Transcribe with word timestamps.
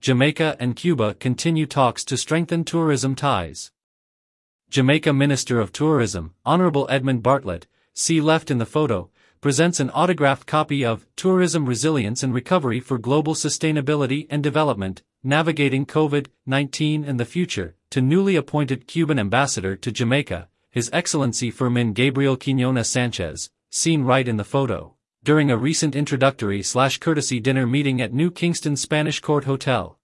Jamaica 0.00 0.56
and 0.58 0.76
Cuba 0.76 1.12
continue 1.12 1.66
talks 1.66 2.06
to 2.06 2.16
strengthen 2.16 2.64
tourism 2.64 3.14
ties. 3.14 3.70
Jamaica 4.70 5.12
Minister 5.12 5.60
of 5.60 5.72
Tourism, 5.72 6.32
Honorable 6.42 6.86
Edmund 6.88 7.22
Bartlett, 7.22 7.66
see 7.92 8.18
left 8.18 8.50
in 8.50 8.56
the 8.56 8.64
photo, 8.64 9.10
presents 9.42 9.78
an 9.78 9.90
autographed 9.90 10.46
copy 10.46 10.86
of 10.86 11.06
Tourism 11.16 11.66
Resilience 11.66 12.22
and 12.22 12.32
Recovery 12.32 12.80
for 12.80 12.96
Global 12.96 13.34
Sustainability 13.34 14.26
and 14.30 14.42
Development, 14.42 15.02
Navigating 15.22 15.84
COVID-19 15.84 17.06
and 17.06 17.20
the 17.20 17.26
Future, 17.26 17.74
to 17.90 18.00
newly 18.00 18.36
appointed 18.36 18.86
Cuban 18.86 19.18
ambassador 19.18 19.76
to 19.76 19.92
Jamaica, 19.92 20.48
His 20.70 20.88
Excellency 20.94 21.50
Fermin 21.50 21.92
Gabriel 21.92 22.38
Quinona 22.38 22.86
Sanchez, 22.86 23.50
seen 23.68 24.04
right 24.04 24.26
in 24.26 24.38
the 24.38 24.44
photo 24.44 24.94
during 25.22 25.50
a 25.50 25.56
recent 25.56 25.94
introductory 25.94 26.62
slash 26.62 26.96
courtesy 26.96 27.38
dinner 27.38 27.66
meeting 27.66 28.00
at 28.00 28.10
New 28.10 28.30
Kingston 28.30 28.74
Spanish 28.74 29.20
Court 29.20 29.44
Hotel. 29.44 29.98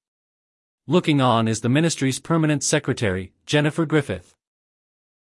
Looking 0.87 1.23
on 1.23 1.49
is 1.49 1.63
the 1.63 1.71
ministry's 1.71 2.19
permanent 2.19 2.63
secretary, 2.63 3.33
Jennifer 3.47 3.87
Griffith. 3.87 4.35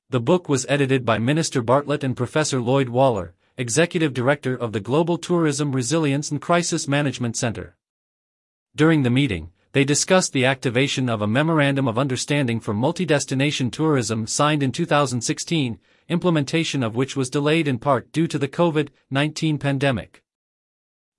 The 0.10 0.22
book 0.22 0.48
was 0.48 0.66
edited 0.70 1.04
by 1.04 1.18
Minister 1.18 1.62
Bartlett 1.62 2.06
and 2.06 2.16
Professor 2.16 2.62
Lloyd 2.62 2.88
Waller, 2.88 3.34
Executive 3.58 4.14
Director 4.14 4.56
of 4.56 4.72
the 4.72 4.80
Global 4.80 5.18
Tourism 5.18 5.74
Resilience 5.74 6.32
and 6.32 6.42
Crisis 6.42 6.88
Management 6.88 7.36
Center. 7.36 7.76
During 8.74 9.04
the 9.04 9.10
meeting, 9.10 9.52
they 9.74 9.86
discussed 9.86 10.34
the 10.34 10.46
activation 10.46 11.08
of 11.08 11.22
a 11.22 11.28
Memorandum 11.28 11.88
of 11.88 11.98
Understanding 11.98 12.60
for 12.60 12.74
Multi-Destination 12.74 13.72
Tourism 13.72 14.28
signed 14.28 14.64
in 14.64 14.72
2016 14.72 15.80
implementation 16.10 16.84
of 16.84 16.96
which 16.96 17.16
was 17.16 17.30
delayed 17.30 17.70
in 17.70 17.80
part 17.80 18.12
due 18.12 18.28
to 18.28 18.38
the 18.38 18.50
COVID 18.50 18.90
19 19.10 19.58
pandemic. 19.58 20.24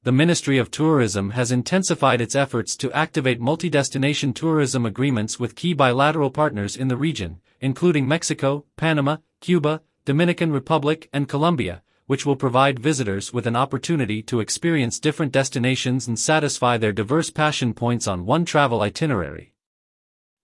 The 0.02 0.12
Ministry 0.12 0.58
of 0.58 0.70
Tourism 0.70 1.30
has 1.30 1.50
intensified 1.50 2.20
its 2.20 2.34
efforts 2.34 2.76
to 2.76 2.92
activate 2.92 3.40
multi 3.40 3.70
destination 3.70 4.34
tourism 4.34 4.84
agreements 4.84 5.40
with 5.40 5.54
key 5.54 5.72
bilateral 5.72 6.30
partners 6.30 6.76
in 6.76 6.88
the 6.88 6.96
region, 6.96 7.40
including 7.60 8.06
Mexico, 8.06 8.66
Panama, 8.76 9.16
Cuba, 9.40 9.80
Dominican 10.04 10.52
Republic, 10.52 11.08
and 11.12 11.28
Colombia, 11.28 11.82
which 12.06 12.26
will 12.26 12.36
provide 12.36 12.78
visitors 12.78 13.32
with 13.32 13.46
an 13.46 13.56
opportunity 13.56 14.22
to 14.22 14.40
experience 14.40 14.98
different 14.98 15.32
destinations 15.32 16.08
and 16.08 16.18
satisfy 16.18 16.76
their 16.76 16.92
diverse 16.92 17.30
passion 17.30 17.72
points 17.74 18.06
on 18.06 18.26
one 18.26 18.44
travel 18.44 18.82
itinerary 18.82 19.52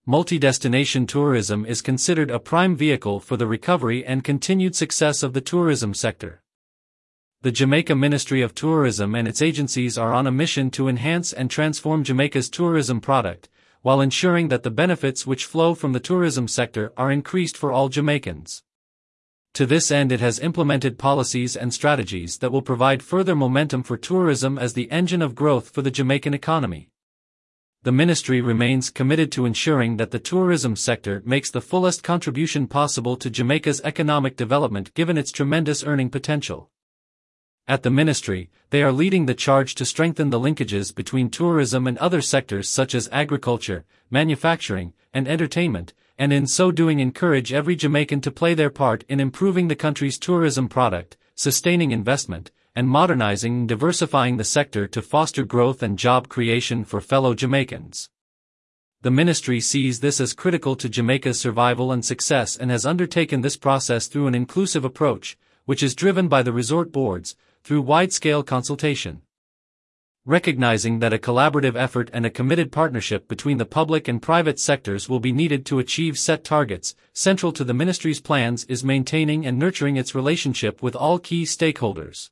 multi-destination 0.09 1.05
tourism 1.05 1.63
is 1.67 1.83
considered 1.83 2.31
a 2.31 2.39
prime 2.39 2.75
vehicle 2.75 3.19
for 3.19 3.37
the 3.37 3.45
recovery 3.45 4.03
and 4.03 4.23
continued 4.23 4.75
success 4.75 5.21
of 5.21 5.33
the 5.33 5.41
tourism 5.41 5.93
sector. 5.93 6.41
The 7.43 7.51
Jamaica 7.51 7.93
Ministry 7.93 8.41
of 8.41 8.55
Tourism 8.55 9.13
and 9.13 9.27
its 9.27 9.39
agencies 9.39 9.99
are 9.99 10.11
on 10.11 10.25
a 10.25 10.31
mission 10.31 10.71
to 10.71 10.87
enhance 10.87 11.31
and 11.31 11.47
transform 11.47 12.03
Jamaica's 12.03 12.49
tourism 12.49 12.99
product, 12.99 13.49
while 13.83 14.01
ensuring 14.01 14.47
that 14.47 14.63
the 14.63 14.71
benefits 14.71 15.27
which 15.27 15.45
flow 15.45 15.75
from 15.75 15.93
the 15.93 15.99
tourism 15.99 16.47
sector 16.47 16.91
are 16.97 17.11
increased 17.11 17.55
for 17.55 17.71
all 17.71 17.87
Jamaicans. 17.87 18.63
To 19.53 19.65
this 19.65 19.91
end, 19.91 20.11
it 20.11 20.19
has 20.19 20.39
implemented 20.39 20.97
policies 20.97 21.55
and 21.55 21.73
strategies 21.73 22.37
that 22.37 22.51
will 22.51 22.61
provide 22.61 23.03
further 23.03 23.35
momentum 23.35 23.83
for 23.83 23.97
tourism 23.97 24.57
as 24.57 24.73
the 24.73 24.89
engine 24.91 25.21
of 25.21 25.35
growth 25.35 25.69
for 25.69 25.81
the 25.81 25.91
Jamaican 25.91 26.33
economy 26.33 26.89
the 27.83 27.91
ministry 27.93 28.41
remains 28.41 28.89
committed 28.89 29.31
to 29.31 29.45
ensuring 29.45 29.95
that 29.95 30.11
the 30.11 30.19
tourism 30.19 30.75
sector 30.75 31.23
makes 31.25 31.49
the 31.49 31.61
fullest 31.61 32.03
contribution 32.03 32.67
possible 32.67 33.15
to 33.15 33.29
Jamaica's 33.29 33.79
economic 33.85 34.35
development 34.35 34.93
given 34.95 35.17
its 35.17 35.31
tremendous 35.31 35.81
earning 35.85 36.09
potential. 36.09 36.69
At 37.69 37.83
the 37.83 37.89
ministry, 37.89 38.49
they 38.71 38.83
are 38.83 38.91
leading 38.91 39.27
the 39.27 39.33
charge 39.33 39.75
to 39.75 39.85
strengthen 39.85 40.29
the 40.29 40.39
linkages 40.41 40.93
between 40.93 41.29
tourism 41.29 41.87
and 41.87 41.97
other 41.99 42.21
sectors 42.21 42.67
such 42.67 42.93
as 42.93 43.07
agriculture, 43.13 43.85
manufacturing, 44.09 44.91
and 45.13 45.25
entertainment, 45.25 45.93
and 46.19 46.33
in 46.33 46.45
so 46.45 46.69
doing 46.69 46.99
encourage 46.99 47.53
every 47.53 47.77
Jamaican 47.77 48.19
to 48.21 48.29
play 48.29 48.53
their 48.53 48.69
part 48.69 49.05
in 49.07 49.21
improving 49.21 49.69
the 49.69 49.75
country's 49.75 50.19
tourism 50.19 50.67
product, 50.67 51.15
sustaining 51.33 51.91
investment, 51.91 52.51
and 52.75 52.89
modernizing 52.89 53.53
and 53.59 53.69
diversifying 53.69 54.35
the 54.35 54.43
sector 54.43 54.85
to 54.85 55.01
foster 55.01 55.45
growth 55.45 55.81
and 55.81 55.97
job 55.97 56.27
creation 56.27 56.83
for 56.83 56.99
fellow 56.99 57.33
Jamaicans. 57.33 58.09
The 59.01 59.11
ministry 59.11 59.61
sees 59.61 60.01
this 60.01 60.19
as 60.19 60.33
critical 60.33 60.75
to 60.75 60.89
Jamaica's 60.89 61.39
survival 61.39 61.93
and 61.93 62.03
success 62.03 62.57
and 62.57 62.69
has 62.69 62.85
undertaken 62.85 63.39
this 63.39 63.55
process 63.55 64.07
through 64.07 64.27
an 64.27 64.35
inclusive 64.35 64.83
approach, 64.83 65.37
which 65.63 65.81
is 65.81 65.95
driven 65.95 66.27
by 66.27 66.43
the 66.43 66.51
resort 66.51 66.91
boards, 66.91 67.37
through 67.63 67.81
wide-scale 67.81 68.43
consultation. 68.43 69.21
Recognizing 70.29 70.99
that 70.99 71.11
a 71.11 71.17
collaborative 71.17 71.75
effort 71.75 72.11
and 72.13 72.23
a 72.23 72.29
committed 72.29 72.71
partnership 72.71 73.27
between 73.27 73.57
the 73.57 73.65
public 73.65 74.07
and 74.07 74.21
private 74.21 74.59
sectors 74.59 75.09
will 75.09 75.19
be 75.19 75.31
needed 75.31 75.65
to 75.65 75.79
achieve 75.79 76.19
set 76.19 76.43
targets, 76.43 76.93
central 77.13 77.51
to 77.53 77.63
the 77.63 77.73
ministry's 77.73 78.21
plans 78.21 78.63
is 78.65 78.83
maintaining 78.83 79.43
and 79.43 79.57
nurturing 79.57 79.97
its 79.97 80.13
relationship 80.13 80.83
with 80.83 80.95
all 80.95 81.17
key 81.17 81.45
stakeholders. 81.45 82.29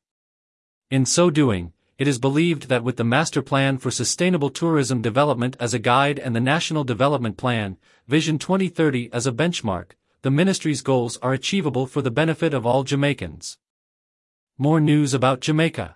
In 0.91 1.07
so 1.07 1.31
doing, 1.31 1.73
it 1.97 2.07
is 2.07 2.19
believed 2.19 2.69
that 2.69 2.83
with 2.83 2.97
the 2.97 3.03
Master 3.03 3.41
Plan 3.41 3.79
for 3.79 3.89
Sustainable 3.89 4.51
Tourism 4.51 5.01
Development 5.01 5.57
as 5.59 5.73
a 5.73 5.79
guide 5.79 6.19
and 6.19 6.35
the 6.35 6.39
National 6.39 6.83
Development 6.83 7.35
Plan, 7.35 7.77
Vision 8.07 8.37
2030 8.37 9.09
as 9.11 9.25
a 9.25 9.31
benchmark, 9.31 9.93
the 10.21 10.29
ministry's 10.29 10.83
goals 10.83 11.17
are 11.23 11.33
achievable 11.33 11.87
for 11.87 12.03
the 12.03 12.11
benefit 12.11 12.53
of 12.53 12.63
all 12.63 12.83
Jamaicans. 12.83 13.57
More 14.55 14.79
news 14.79 15.15
about 15.15 15.41
Jamaica. 15.41 15.95